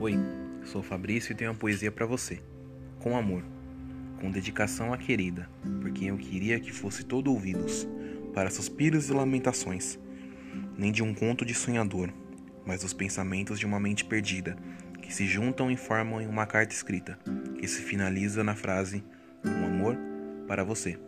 Oi, 0.00 0.18
sou 0.64 0.82
Fabrício 0.82 1.32
e 1.32 1.34
tenho 1.34 1.50
uma 1.50 1.58
poesia 1.58 1.92
para 1.92 2.06
você. 2.06 2.40
Com 3.00 3.18
amor, 3.18 3.44
com 4.18 4.30
dedicação 4.30 4.94
à 4.94 4.96
querida, 4.96 5.46
por 5.78 5.90
quem 5.90 6.08
eu 6.08 6.16
queria 6.16 6.58
que 6.58 6.72
fosse 6.72 7.04
todo 7.04 7.30
ouvidos, 7.30 7.86
para 8.32 8.48
suspiros 8.48 9.10
e 9.10 9.12
lamentações, 9.12 9.98
nem 10.74 10.90
de 10.90 11.02
um 11.02 11.12
conto 11.12 11.44
de 11.44 11.52
sonhador, 11.52 12.08
mas 12.64 12.80
dos 12.80 12.94
pensamentos 12.94 13.58
de 13.58 13.66
uma 13.66 13.78
mente 13.78 14.02
perdida, 14.06 14.56
que 15.02 15.12
se 15.12 15.26
juntam 15.26 15.70
e 15.70 15.76
formam 15.76 16.18
em 16.18 16.26
uma 16.26 16.46
carta 16.46 16.72
escrita, 16.72 17.18
que 17.58 17.68
se 17.68 17.82
finaliza 17.82 18.42
na 18.42 18.54
frase: 18.54 19.04
Com 19.42 19.66
amor 19.66 19.98
para 20.48 20.64
você. 20.64 20.98